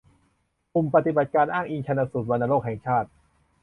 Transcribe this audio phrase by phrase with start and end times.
[0.73, 3.09] กลุ่มปฏิบัติการอ้างอิงชันสูตรวัณโรคแห่งชาติ